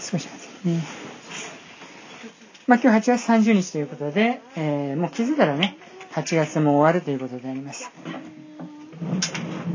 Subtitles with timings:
[0.00, 0.84] 少し待ってね。
[2.66, 5.76] まあ今日8月30日ということで、えー、もう気づいたらね、
[6.12, 7.90] 8月も終わるということであります。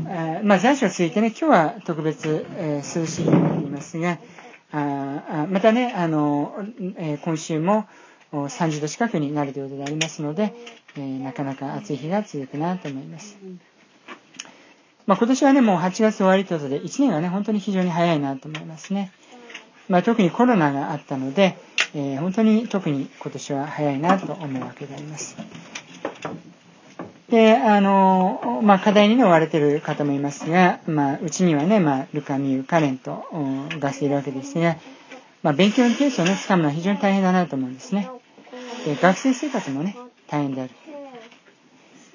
[0.06, 4.18] あまあ残暑が続いてね、今日は特別、えー、涼しい日になっていますが、
[4.72, 6.54] あまたね、あの、
[6.96, 7.86] えー、今週も
[8.32, 10.54] 30度近くになるということでありますので、
[10.96, 13.38] えー、なかなか暑い日が続くなと思います。
[15.06, 19.12] まあ、今年はね、もう8月終わりということで、1年がね、本当に非常に早いなと思いますね。
[19.88, 21.56] まあ、特にコロナがあったので、
[21.94, 25.36] えー、本当に特に今年は早いなと思うわけであります。
[27.28, 33.24] で、あの、まあ、課題にね、追われている方もいますが、まあ、うちにはね、まあ、ルカミュー、カレンと
[33.80, 34.76] 学生いるわけですが、
[35.42, 38.08] まあ、勉強のペースをね、つかむのは非常に大変だなと思うんですね。
[38.84, 39.96] で、学生生活もね、
[40.28, 40.70] 大変である。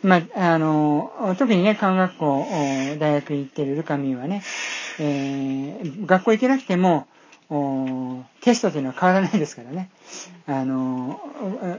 [0.04, 2.46] まあ、あの、特にね、看学校、
[3.00, 4.42] 大学に行ってるルカミュはね、
[5.00, 7.08] えー、学校行けなくても、
[8.40, 9.90] テストというのは変わらないですからね。
[10.48, 11.20] あの、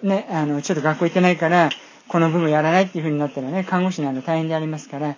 [0.03, 1.70] ね、あの、ちょっと学校行ってないから、
[2.09, 5.17] この部分やらないっていう風になったらね、看護師など大変でありますから、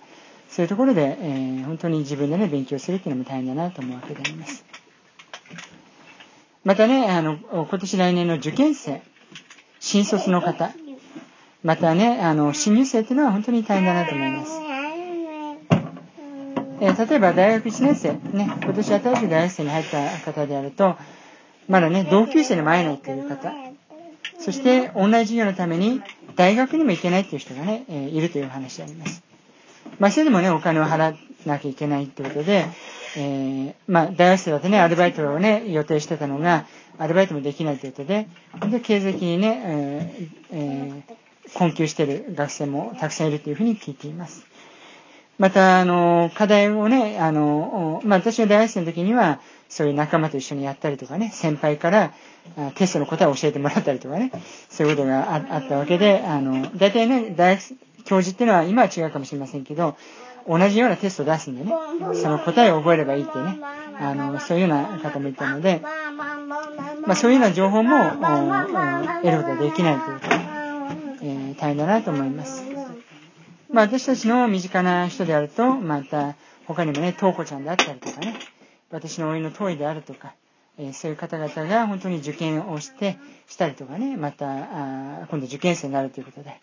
[0.49, 4.63] そういうところで、えー、本当に自分でね、勉強するっていうのも大変だなと思うわけであります。
[6.63, 9.01] またね、あの、今年来年の受験生、
[9.81, 10.71] 新卒の方、
[11.63, 14.74] またね、あの、新入生っていうのは本当に大変だなと思います。
[16.81, 20.95] えー、例えば大学1年生、ね、今年新しい大学生に入った方であると、
[21.67, 23.51] まだね、同級生にも会えないという方、
[24.39, 26.01] そしてオンライン授業のために
[26.35, 29.23] 大学にも行けないっていう人がね、えー、いるという話であります。
[29.99, 31.13] まあ、それでもね、お金を払わ
[31.45, 32.65] なきゃいけないってことで、
[33.17, 36.65] えー、まあ、大学生だとね、アルバイトをね、予定してたのが、
[36.97, 38.27] アルバイトもできないということで、
[38.69, 41.15] で、経済的にね、えー、え
[41.53, 44.45] 困窮している学生もたくさんいるというふうに聞いています。
[45.37, 52.13] また、あの、課題をね、あの、まあ、私が大学生の時には、そういう仲間と一緒にやったりとかね、先輩から
[52.75, 54.31] テストの答えを教えてもらったりとかね、
[54.69, 59.97] そういうことがあったわけで、あの、大体ね、大学教授っていうのは今は違うかもしれませんけど、
[60.47, 61.73] 同じようなテストを出すんでね、
[62.13, 63.59] その答えを覚えればいいってね、
[63.99, 67.97] あの、そういうような方もいたので、まあ、そういうような情報も、
[69.23, 70.27] 得ることができないというか、
[71.23, 72.74] えー、大変だなと思います。
[73.71, 76.35] まあ、私たちの身近な人であると、また、
[76.67, 78.35] 他にもね、トウコちゃんであったりとかね、
[78.91, 80.33] 私の老いの遠いであるとか、
[80.77, 83.17] えー、そういう方々が本当に受験をして、
[83.47, 86.59] したりとかね、また、あ今度受験生になるということで、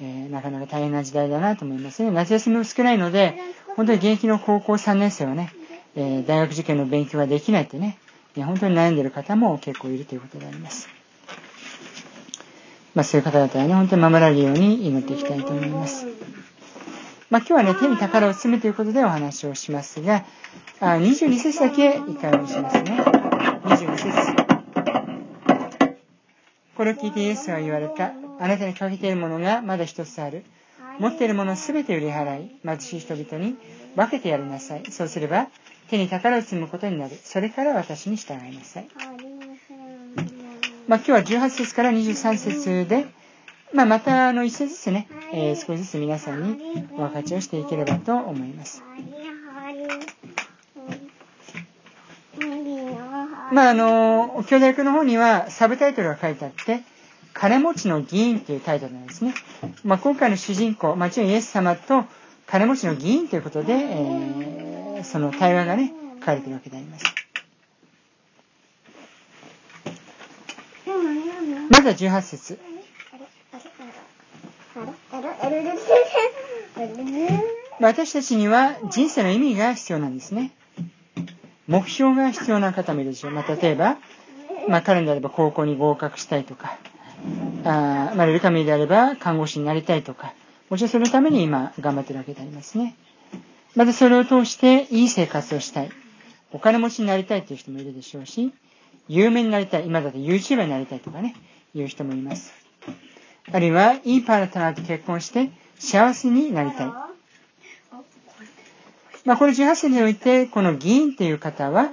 [0.00, 2.10] えー、なかなか大変な時代だなと思いますね。
[2.10, 3.38] 夏休みも少ないので、
[3.76, 5.52] 本当に現役の高校3年生はね、
[5.96, 7.98] えー、大学受験の勉強ができないってね、
[8.36, 10.88] 本当に悩んでいる方も結構いるということであります。
[12.94, 16.06] まあ、そういう方々はね、本当に守られるように祈っていきたいと思います。
[17.30, 20.24] まあ、今日はね、手に宝を詰めということでお話をしますが、
[20.80, 23.02] あ22節だけ一回お見しますね。
[23.64, 24.44] 22節。
[26.76, 28.12] これを聞いてイエスは言われた。
[28.38, 30.44] あなたにかけているものがまだ一つある。
[30.98, 33.56] 持っているものすべて売り払い、貧しい人々に
[33.96, 34.84] 分けてやりなさい。
[34.90, 35.48] そうすれば、
[35.88, 37.18] 手に宝を積むことになる。
[37.22, 38.88] それから私に従いなさい。
[40.86, 43.06] まあ、今日は18節から23節で、
[43.72, 48.82] まあ、またあの一節ずつね、えー、少しずつ皆さんにお分かちをしていければと思います。
[53.52, 56.82] まあ、あの、教大学の方にはサブタイトルが書いてあって、
[57.32, 59.34] 金持ちの議員というタイトルなんですね。
[59.84, 62.04] まあ、今回の主人公、もちろんイエス様と
[62.46, 67.23] 金持ちの議員ということで、えー、その対話がね、書かれているわけであります。
[71.84, 72.58] まずは18節。
[77.78, 80.52] 私たちには人生の意味が必要なんですね。
[81.66, 83.32] 目標が必要な方もいるでしょう。
[83.32, 83.98] まあ、例えば、
[84.66, 86.78] まあ、彼であれば高校に合格したいとか、
[87.64, 90.32] あまあ、ルカミであれば看護師になりたいとか、
[90.70, 92.96] もちろんそのために今頑張ってるわけでありますね。
[93.74, 95.90] またそれを通していい生活をしたい。
[96.50, 98.54] お金持ちになりたいという人もいるでしょうし、
[99.08, 99.86] 有名になりたい。
[99.86, 101.34] 今だと YouTuber になりたいとかね、
[101.74, 102.52] いう人もいます。
[103.52, 106.86] あるいは、いいパートナーと結婚して幸せになりたい。
[109.24, 111.90] まあ、この18世において、この議員という方は、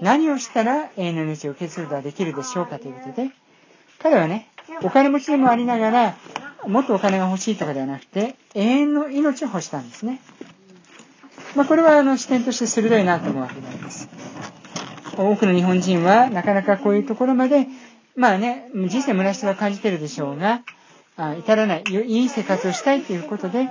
[0.00, 3.30] 何をしたら永遠の命を受け継ぐことができるでしょうかということで、
[4.00, 4.48] 彼はね、
[4.82, 6.16] お金持ちでもありながら、
[6.66, 10.20] もっとお金が欲しいとかではなくて、永遠の命を欲したんですね。
[11.54, 14.08] まあ、これはあの視点として鋭いなと思うわけであります。
[15.16, 17.66] 多くの日本人はなかなかこういうところまで、
[18.16, 20.62] まあね、人生虚しさは感じてるでしょうが、
[21.16, 23.68] あ至らない、いい生活をしたいということで、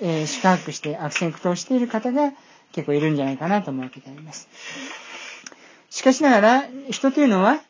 [0.00, 2.32] えー、宿泊して悪戦苦闘している方が
[2.72, 4.48] 結構いるんじゃないかなと思うわけであります。
[5.90, 7.60] しかしながら、人というのは、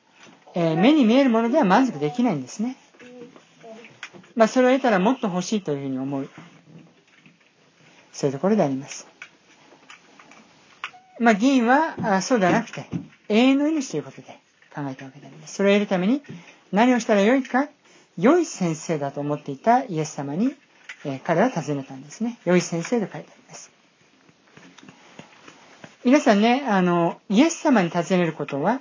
[0.55, 2.77] えー、目に見えるものでは満足できないんですね。
[4.35, 6.29] まあ、それを得たらもっと欲しいというふうに思う。
[8.13, 9.07] そういうところであります。
[11.19, 12.87] まあ、議員はあそうではなくて、
[13.29, 14.39] 永遠の命ということで
[14.75, 15.55] 考えたわけであります。
[15.55, 16.23] それを得るために
[16.73, 17.69] 何をしたらよいか、
[18.17, 20.55] 良い先生だと思っていたイエス様に、
[21.05, 22.39] え、彼は尋ねたんですね。
[22.45, 23.71] 良い先生と書いてあります。
[26.05, 28.81] 皆さんね、あの、イエス様に尋ねることは、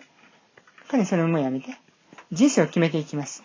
[0.87, 1.77] 彼それもやめて、
[2.31, 3.43] 人生を決めていきます。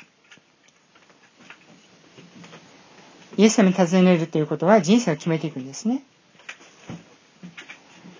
[3.37, 6.03] イエス様に尋ねるということは人生を決めていくんですね。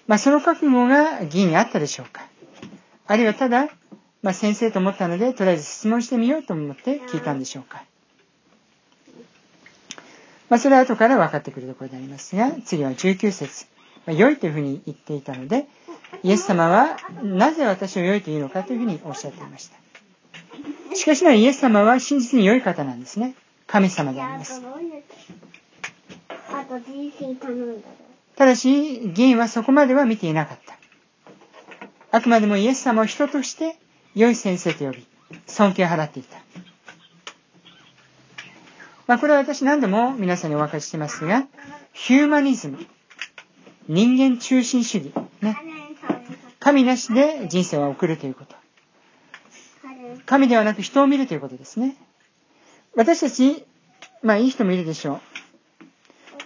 [0.07, 2.27] まあ、その覚悟が義にあったでしょうか？
[3.07, 3.69] あるいはただ、
[4.23, 7.83] まあ、先生と思ったので、とりあえず質問してみようと思って聞いたんでしょうか。
[10.49, 13.67] まあ、それは後から分かってくるところでありますが、次は19節。
[14.07, 15.67] まあ、良いというふうに言っていたので、
[16.23, 19.77] イエス様はなぜ私を良いというのかというふうにおっしゃっていました。
[20.95, 23.35] しかしながらイエス様は真実に良い方なんですね。
[23.67, 24.63] 神様であります。
[28.37, 30.77] ただし、議員はそこまでは見ていなかった。
[32.11, 33.77] あくまでもイエス様を人として
[34.15, 35.07] 良い先生と呼び、
[35.47, 36.39] 尊敬を払っていた。
[39.07, 41.47] まあ、これは私何度も皆さんにお分かりしてますが、
[41.93, 42.79] ヒューマニズム、
[43.89, 45.57] 人間中心主義、ね。
[46.61, 48.55] 神なしで人生を送るということ。
[50.27, 51.97] 神ではなく人を見るということですね。
[52.95, 53.65] 私たち、
[54.23, 55.21] まあいい人もいるでしょう。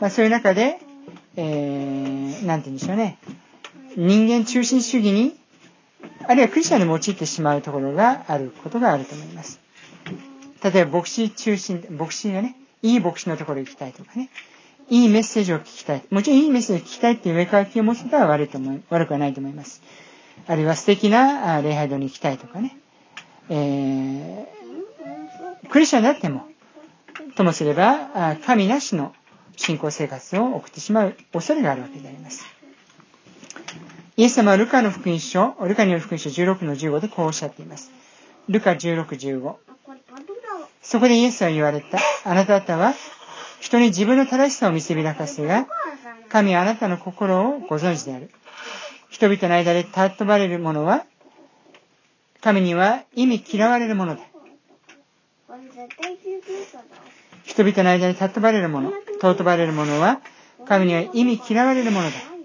[0.01, 0.79] まあそういう中で、
[1.37, 3.19] えー、なんて言うんでしょうね。
[3.97, 5.39] 人間中心主義に、
[6.29, 9.61] あるいはクリスチャンに陥ってしまうところがあることがあると思います。
[10.63, 14.31] 例えば牧師中心、牧師がね、いい牧師のところに行きたいとかね、
[14.89, 16.05] いいメッセージを聞きたい。
[16.11, 19.83] もちろんいいメッセージを聞きたいっていう上から気を持つことは悪いと思い、悪くはないと思います。
[20.47, 22.77] あるいは素敵な礼拝堂に行きたいとかね。
[23.49, 26.47] えー、クリスチャンであっても、
[27.37, 29.15] ともすれば、神なしの
[29.57, 32.45] 信仰生活を送ってしまう恐れがあるわけであります。
[34.19, 37.91] イエス様はルカの福音書、ルカによる福音書16の15でこうおっしゃっています。
[38.49, 39.57] ルカ16、15。
[40.81, 41.99] そこでイエスは言われた。
[42.25, 42.95] あなた方は
[43.61, 45.67] 人に自分の正しさを見せびらかすが、
[46.31, 48.31] 神はあなたの心をご存知である。
[49.11, 51.05] 人々の間で尊ばれるものは、
[52.41, 54.23] 神には意味嫌われるものだ。
[57.45, 60.21] 人々の間で尊ばれるもの、尊ばれるものは、
[60.67, 62.36] 神には意味嫌われるものだ。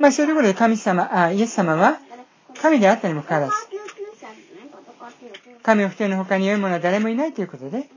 [0.00, 1.98] まあ、そういうところで神様、あ、イエス様は、
[2.60, 3.52] 神であったにもかかわらず、
[5.62, 7.88] 神を二人の他に良いものは誰もいないということで、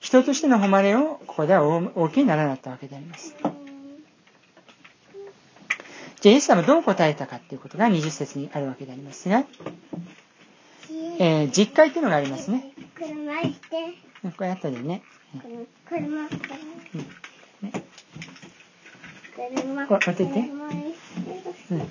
[0.00, 3.34] 人としての誉れをここでは大きにならなかったわけであります。
[6.20, 9.44] じゃあ、イエス様はどう答えたかということが20節にあるわけでありますが、
[11.18, 12.72] えー、実会というのがありますね。
[12.94, 13.94] 車して。
[14.36, 15.02] これ後でね。
[15.86, 16.28] 車。
[16.28, 16.28] 車。
[17.62, 17.72] ね。
[19.36, 19.86] 車。
[19.86, 20.50] これ、待ってて。
[21.74, 21.88] うん。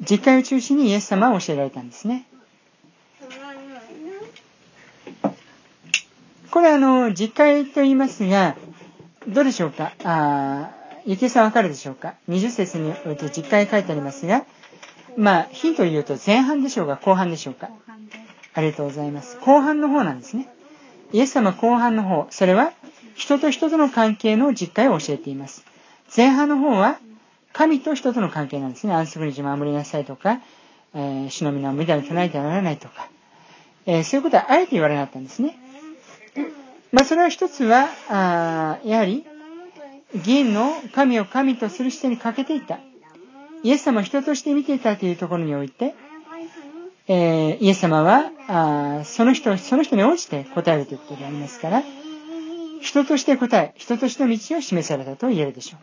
[0.00, 2.24] 実会を中心にイエス様は教えられたんですね。
[6.50, 8.56] これあの、実会と言いますが、
[9.28, 9.92] どうでしょうか？
[10.04, 10.70] あ
[11.06, 14.44] ゆきえさんわかるでしょうか ?20 節において実会書いてありますが、
[15.16, 17.68] まあ、ヒントを言うと前半でしょうか後半でしょうか？
[18.54, 19.38] ありがとうございます。
[19.40, 20.48] 後半の方なんですね。
[21.12, 22.72] イエス様後半の方、それは
[23.14, 25.64] 人と人との関係の実会を教えています。
[26.16, 26.98] 前半の方は
[27.52, 28.94] 神と人との関係なんですね。
[28.94, 30.40] 安息日を守りなさいとか、
[30.94, 33.08] えー、主の皆を無駄に唱えてはならないとか、
[33.86, 35.56] えー、そういうことはあえて言われなかったんですね。
[36.92, 39.24] まあ、それは一つは、あやはり、
[40.24, 42.80] 議員の神を神とする視点に欠けていた。
[43.62, 45.94] イエス様を人として見ていたというところにおいて、
[47.06, 51.82] えー、イエス様はあその人、その人に応じて答えるということでありますから、
[52.80, 55.80] 人として答え、人としての道を示されたと言えるでしょう。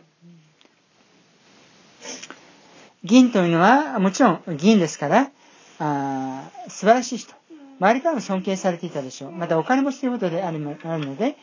[3.04, 5.30] 議員というのは、もちろん議員ですから、
[5.78, 7.34] あ素晴らしい人。
[7.80, 9.32] 周りからも尊敬されていたでしょう。
[9.32, 11.36] またお金持ちということであるので、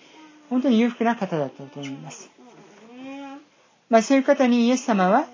[0.49, 2.29] 本当に裕福な方だったと思います。
[3.89, 5.25] まあそういう方にイエス様は、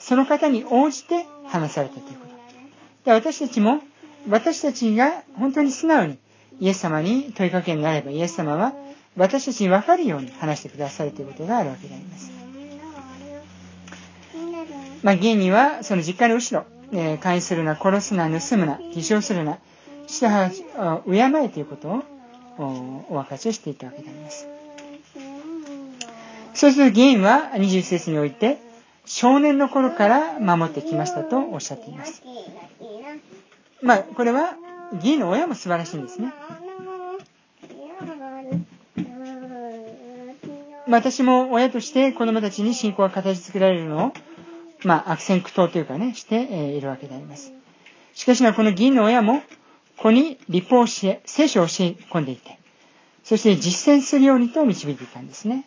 [0.00, 2.32] その方に応じて話されたということ。
[3.04, 3.80] で私たちも、
[4.28, 6.18] 私たちが本当に素直に
[6.60, 8.72] イエス様に問いかけになれば、イエス様は
[9.16, 12.41] 私たちに分かるように話してくださるということがあるわけであります。
[15.02, 19.58] まあ、現には、その実家の後ろ、えー、勧誘するな、殺すな、盗むな、偽証するな、
[20.06, 22.02] 下は敬えということを
[22.58, 24.46] おお分かちをしていたわけであります。
[26.54, 28.58] そうすると原因は21節において、
[29.04, 32.22] 少年の頃から守ってきましたとおっしゃっています。
[33.82, 34.54] まあ、これは
[34.94, 36.32] 義の親も素晴らしいんですね。
[40.88, 44.12] 私も親として子供たちに信仰が形作られるのを、
[44.84, 47.52] まあ、悪戦苦闘というかね、して、いるわけであります。
[48.14, 49.42] しかしな、この議員の親も、
[49.96, 52.58] 子に立法をし、聖書を教え込んでいて、
[53.24, 55.64] そして実践するようにと導いていたんですね。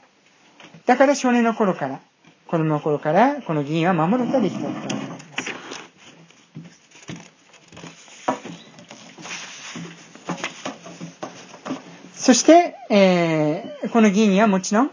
[0.86, 2.00] だから少年の頃から、
[2.48, 5.26] 子供の頃から、この議員は守ることができたわけであります。
[12.26, 14.92] そして、えー、この議員にはもちろん、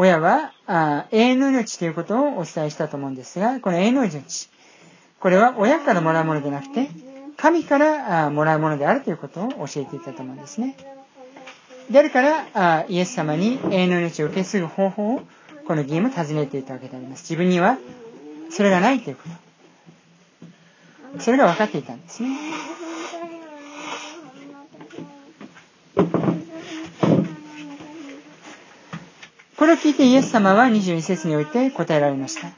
[0.00, 4.48] 親はあ永遠の命ということをお伝えしたと思うんですが、この永遠の命、
[5.20, 6.88] これは親からもらうものでなくて、
[7.36, 10.74] 神からもらうものであるということを教えていたと思うんですね。
[11.90, 15.22] であるから、あイエス様に永遠の命を受け継ぐ方法を、
[15.66, 17.22] この議員も尋ねていたわけであります。
[17.24, 17.76] 自分には、
[18.48, 19.22] それがないというこ
[21.14, 21.20] と。
[21.20, 22.38] それが分かっていたんですね。
[29.70, 32.48] れを聞いてイエス様は22節において答えられました。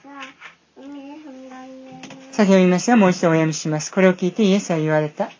[2.32, 3.92] 先ほど言いましたが、もう一度お読みします。
[3.92, 5.30] これを聞いてイエスは言われた。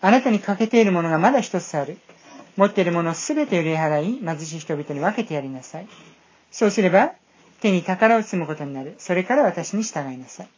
[0.00, 1.98] あなたに欠けているものがまだ一つある。
[2.56, 5.86] 持っているものをすべて売り払い、貧しい人々に分けてやりなさい。
[6.50, 7.12] そうすれば、
[7.60, 8.96] 手に宝を積むことになる。
[8.98, 10.48] それから私に従いなさい。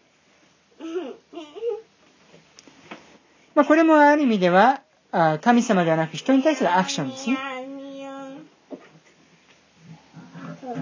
[3.55, 4.81] まあ、これもある意味では、
[5.43, 7.60] 神様ではなく人に対するアクションですね。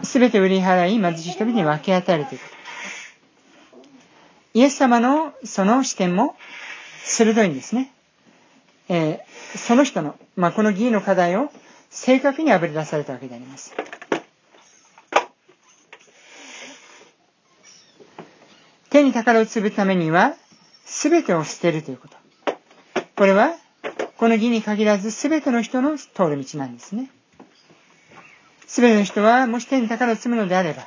[0.08, 2.58] すべて売り払い、貧しい人々に分け与えるということ。
[4.54, 6.34] イエス様のその視点も
[7.04, 7.92] 鋭いんですね。
[8.88, 11.52] えー、その人の、まあ、この議員の課題を
[11.90, 13.74] 正確にあぶり出されたわけであります。
[18.88, 20.34] 手に宝を積むためには、
[20.86, 22.16] すべてを捨てるということ。
[23.14, 23.54] これは、
[24.16, 27.10] この義に限らず、すべての人の通る道なんですね。
[28.68, 30.86] すべての人は、もし手に宝を積むのであれば、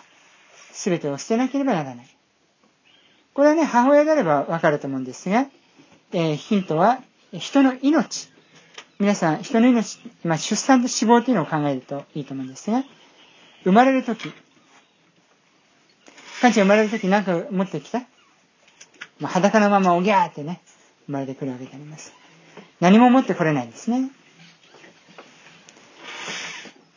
[0.72, 2.08] すべてを捨てなければならない。
[3.34, 5.48] これはね、母親であればわかると思うんですが、
[6.14, 7.02] えー、ヒントは、
[7.34, 8.30] 人の命。
[9.00, 12.84] 皆さん、人の命、まあ、出産と死亡というのを考えるといいと思うんですが、
[13.64, 14.32] 生まれるとき、
[16.42, 18.00] カンちゃん生まれるとき何か持ってきた、
[19.20, 20.62] まあ、裸のままおぎゃーってね、
[21.08, 22.14] 生まれてくるわけであります。
[22.80, 24.12] 何も持ってこれないんですね。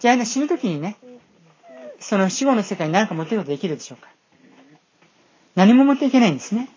[0.04, 0.98] じゃあ、ね、死ぬ時にね、
[1.98, 4.10] その死後の世界に何か持っていくことできるでしょうか？
[5.54, 6.68] 何も持っていけないんですね。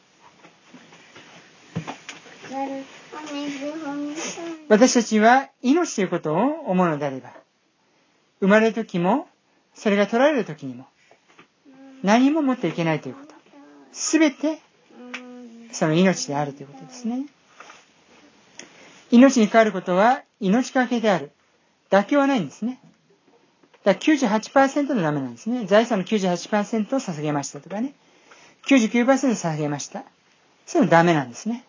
[4.70, 7.34] 私たちは命ということを思うのであれば、
[8.40, 9.28] 生まれる時も、
[9.76, 10.86] それが取られる時にも、
[12.04, 13.34] 何も持っていけないということ。
[13.92, 14.60] すべて、
[15.74, 17.26] その命であるということですね。
[19.12, 21.32] 命に変わることは命かけである。
[21.90, 22.80] 妥協はないんですね。
[23.88, 25.66] だから98%でダメなんですね。
[25.66, 27.94] 財産の98%を捧げましたとかね。
[28.68, 30.04] 99%捧げました。
[30.66, 31.64] それもダメなんですね。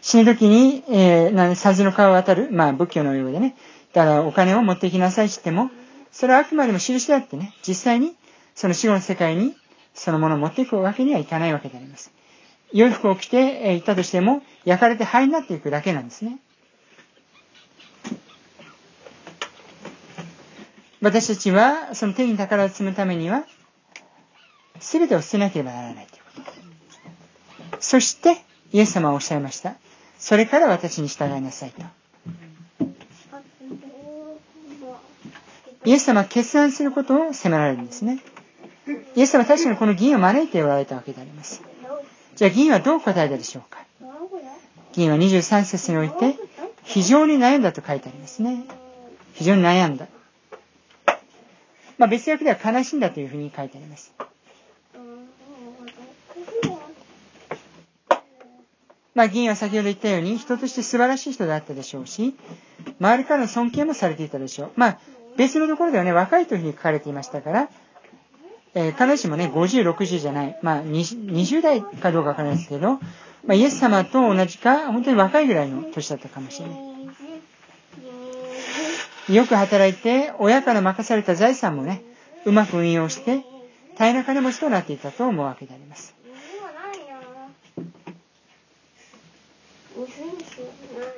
[0.00, 3.56] 死ぬ時に、えー、さずの川を渡る、まあ仏教のようでね、
[3.94, 5.68] だからお金を持っていきなさいって言っても、
[6.12, 8.14] それはあくまでも印であってね、実際に
[8.54, 9.56] その死後の世界に
[9.92, 12.12] そのものを持っていくわけにはいかないわけであります。
[12.72, 16.38] 良い服を着て、えー、行ったとしても、焼かれて灰になっていくだけなんですね。
[21.02, 23.44] 私たちは、その手に宝を積むためには、
[24.80, 26.50] すべてを捨てなければならないというこ
[27.70, 27.78] と。
[27.80, 28.36] そして、
[28.72, 29.74] イエス様はおっしゃいました。
[30.18, 31.82] それから私に従いなさいと。
[35.86, 38.20] イエス様は決断することを責められるんですね。
[39.16, 41.62] イエス様は確かにこの議員を招いておられたわけであります。
[42.36, 43.78] じゃあ議員はどう答えたでしょうか
[44.92, 46.36] 議員は23節において、
[46.84, 48.64] 非常に悩んだと書いてありますね。
[49.34, 50.06] 非常に悩んだ。
[52.00, 54.14] まあ、別訳では悲しんだというふうに書いてあります。
[59.14, 62.34] まあ、議員は先ほど言ったように、人として素晴らしい人であったでしょうし、
[62.98, 64.70] 周りからの尊敬もされていたでしょう。
[64.76, 64.98] まあ、
[65.36, 67.68] 別のところではね、若いというふうに書かれていましたから、
[68.72, 73.00] えー、必ずしもね、50、60じゃない、まあ20、20代かどうかわからないですけど、ま
[73.50, 76.89] あ、イエス様と同じか、本当に若いぐらいの年だったかもしれない。
[79.34, 82.02] よく働いて、親から任された財産もね、
[82.44, 83.44] うまく運用して、
[83.96, 86.14] 大変な金持ちとなっていたと思うわけであります。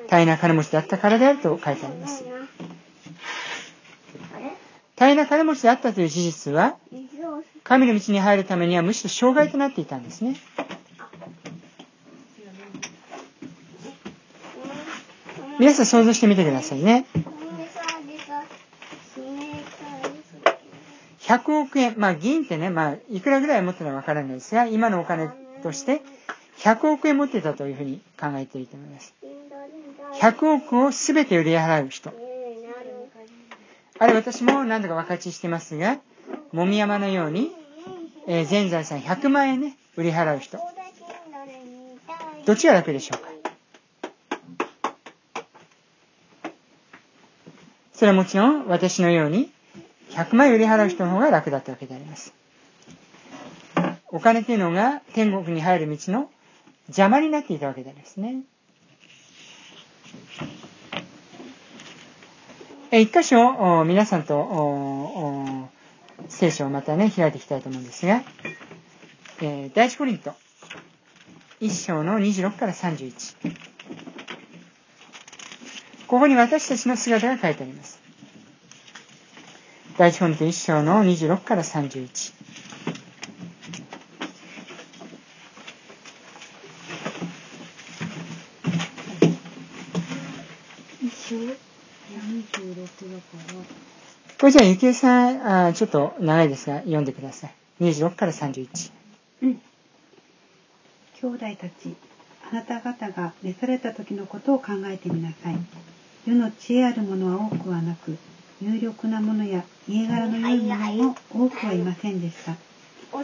[0.09, 2.25] 大変な金持ちだったからであると書いてあります。
[4.97, 6.77] 大変な金持ちであったという事実は、
[7.65, 10.37] 神の道に入るためにはむしろ障害となっていたんですね。
[15.59, 17.07] 皆さん想像してみてくださいね。
[21.33, 25.31] 100億円、まあ銀ってね、まあいくらぐらい持ってるのかわからないですが、今のお金
[25.63, 26.03] として
[26.59, 29.15] 100億円持ってたというふうに考えていいと思います。
[30.21, 32.13] 100億を全て売り払う人。
[33.99, 35.99] あれ私も何度か分かちしてますが、
[36.53, 37.51] もみ山のように、
[38.27, 40.59] えー、全財産100万円ね、売り払う人。
[42.45, 43.31] どっちが楽でしょうか？
[47.95, 49.51] それはもちろん私のように
[50.15, 52.35] 100万円売り払う人の方が楽だったわけであります。
[54.09, 56.31] お金というのが天国に入る道の
[56.89, 58.43] 邪魔になっていたわけでありますね。
[62.93, 65.71] 一箇所、皆さんと
[66.29, 68.23] 聖書をまたね、開いていきたいと思うんですが、
[69.41, 70.35] えー、第一コリント、
[71.59, 73.73] 一章の26から31。
[76.07, 78.02] ここに私たちの姿が書いてあります。
[80.03, 82.33] 第一コリント一章の26から31。
[94.41, 97.55] これじゃあ、ゆきえさん、あちょっと長いですが、読んでください。
[97.81, 98.91] 26から31。
[99.43, 99.61] うん。
[101.21, 101.95] 兄弟たち、
[102.51, 105.57] あなた方が召された時のことを考えてみなさい。
[106.27, 108.19] 世の知恵あるものは多くはなく、
[108.63, 112.55] 有力なものや家柄の良いものも多くはいませんでした。
[113.13, 113.19] と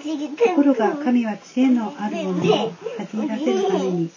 [0.54, 4.10] ころが神は知恵のあるものを恥じらせるために、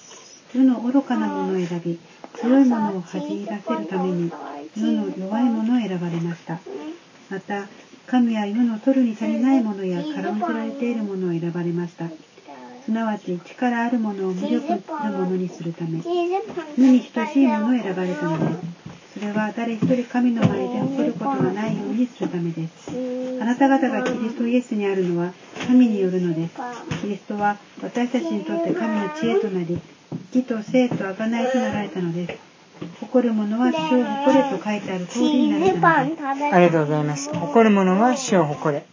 [0.53, 1.99] 世の愚かなものを選び、
[2.33, 4.31] 強いものを恥じらせるために、
[4.75, 6.59] 世の弱いものを選ばれました。
[7.29, 7.67] また
[8.07, 12.09] 神は世の取るに足りないものや軽んじられているものを選ばれました
[12.83, 16.01] すなわち力あるものを無力なものにするため
[16.77, 18.71] 無に等しいものを選ばれたのですそ
[19.22, 22.92] れは誰一人神の前で誇ることがないようにするためです
[23.42, 25.34] あなた方がキリストイエスにあるのは
[25.68, 26.55] 神によるのです
[27.01, 29.79] キリストは私たちにとって神の知恵となり
[30.34, 32.51] 義と生と贖いとなられたのです
[33.00, 37.34] 誇る者は死を誇れと書いてある通りになるありがとうございます。
[37.34, 38.86] 誇る者は死を誇れ。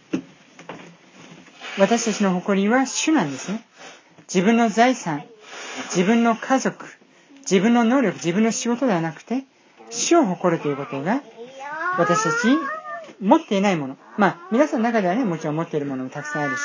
[1.79, 3.65] 私たちの誇りは主なんですね。
[4.33, 5.23] 自分の財産、
[5.85, 6.85] 自分の家族、
[7.41, 9.45] 自分の能力、自分の仕事ではなくて、
[9.89, 11.21] 主を誇るということが、
[11.97, 12.57] 私たち
[13.21, 13.97] 持っていないもの。
[14.17, 16.61] まあ、皆さんの中ではね、もちろん持っているものもたくさんあるし、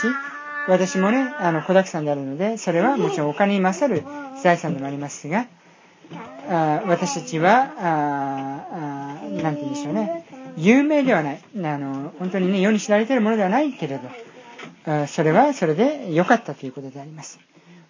[0.69, 4.03] 私もね、あの、子沢山であるので、それはもちろんお金に勝る
[4.43, 5.47] 財産でもありますが、
[6.49, 11.41] あ私たちは、ああなんて言うんでしょうね、有名ではない。
[11.57, 13.99] あの、本当にね、世に知られているものではないけれ
[14.85, 17.39] ど、それはそれで良かったということであります。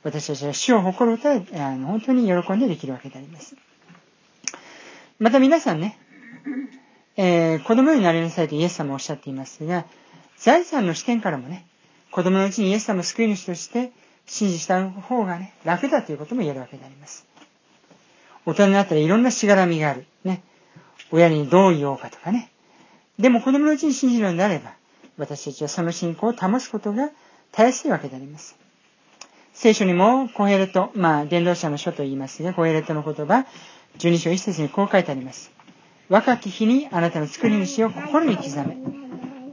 [0.02, 3.56] 私たちは主を誇ることは、あの本当に喜んでできるわけであります。
[5.18, 5.98] また皆さんね、
[7.16, 9.84] えー、子供になりなさいとイエス様おっしゃっていますが、
[10.36, 11.66] 財産の視点からもね、
[12.10, 13.92] 子供のうちにイエス様を救い主として
[14.26, 17.26] 信じした方がね、楽だということも言えるわけであります。
[18.44, 20.04] 大人になったらいろんなしがらみがある。
[20.24, 20.42] ね。
[21.10, 22.50] 親にどう言おうかとかね。
[23.18, 24.74] でも子供のうちに信じるのであれば、
[25.16, 27.10] 私たちはその信仰を保つことが
[27.52, 28.56] たやすいわけであります。
[29.52, 33.46] 聖書にもコヘレト、まあ、伝道者の書と言いますが、コヘレトの言葉、
[33.98, 35.50] 12章1節にこう書いてあります。
[36.08, 38.76] 若き日にあなたの作り主を心に刻め。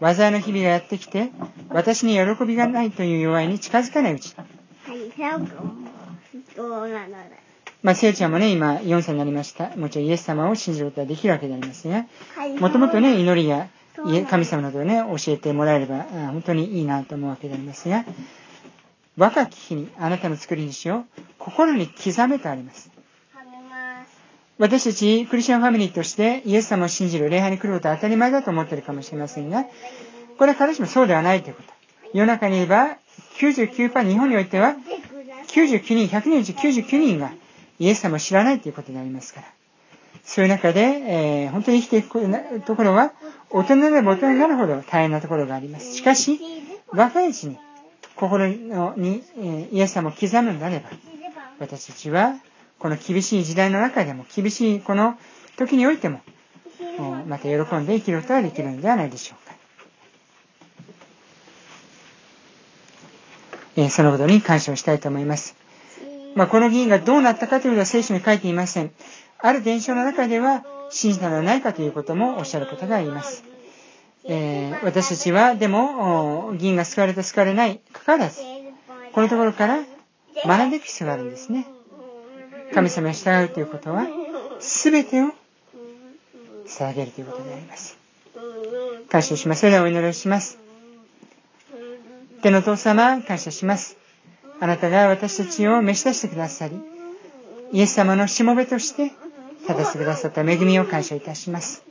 [0.02, 1.32] 災いの日々がやってきて、
[1.70, 4.36] 私に喜びがないという弱いに近づかないうち。
[7.84, 9.76] まあ、せいちゃんもね、今4歳になりました。
[9.76, 12.06] もちろんイエス様を信じることができるわけでありますが、
[12.60, 13.70] もともとね、祈りや
[14.30, 18.06] 神様などをね、教えてもらえれば、本当にいいなと思うわけでありますが、
[19.18, 21.04] 若き日にあなたの作り主を
[21.38, 22.92] 心に刻めとあります。
[24.62, 29.66] 私たちクリスチャンファミリーとしてイエス様を信じる礼拝に来ることは当たり前だと思っているかもしれませんが、
[30.38, 31.74] これは彼氏もそうではないということ。
[32.14, 32.98] 世の中に言えば
[33.40, 34.76] 99%日本においては
[35.48, 37.32] 99人、100人うち99人が
[37.80, 39.48] イエス様を知らないということになりますから。
[40.24, 43.14] そういう中で、えー、本当に生きていくところは、
[43.50, 45.96] 大人でれば大人になるほど大変なところがあります。
[45.96, 46.40] しかし、
[46.90, 47.58] 若いうちに、
[48.16, 48.56] 心に、
[49.40, 50.92] えー、イエス様を刻むのであれば、
[51.58, 52.36] 私たちは、
[52.82, 55.16] この厳しい時代の中でも、厳しいこの
[55.56, 56.22] 時においても、
[57.28, 59.56] また喜んで生きることができるのではないでしょうか。
[63.78, 65.56] えー、そのことに感謝をしたいと思います。
[66.34, 68.92] まあ、この議員がどうなったかということは聖書に書いていません。
[69.38, 73.44] ある伝承の中では、信じたのではないかということもおっしゃることがあります。
[74.26, 78.42] えー私たちはでもお銀が救われた救われないかかわらず
[79.14, 79.84] このところから
[80.46, 81.68] 学んでいく必要があるんですね
[82.74, 84.08] 神様に従うということは
[84.60, 85.28] 全てを
[86.68, 87.98] 捧げるということであります。
[89.10, 89.62] 感謝します。
[89.62, 90.58] それではお祈りします。
[92.42, 93.98] 天のお父様感謝します。
[94.60, 96.80] あなたが私たちを召し出してくださり
[97.72, 99.12] イエス様のしもべとして
[99.62, 101.84] 立たせてくださった恵みを感謝いたします。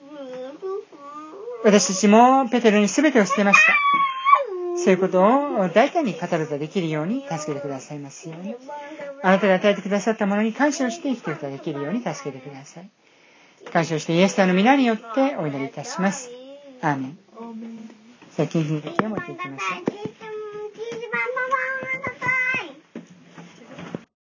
[1.65, 3.75] 私たちもペテロに全てを捨てました。
[4.83, 8.55] そういうことを大胆に語ることができるように助けてくださいますように。
[9.23, 12.91] あなたが与えてくださったものに感謝をして生きていくことができるように助けてください。
[13.73, 16.31] 感謝をしてイエス様の皆によってお祈りいたします。
[16.81, 17.19] アーメン。
[18.31, 20.20] さあ、近々的を持っていきましょう。